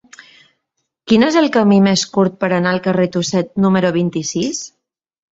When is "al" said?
2.75-2.81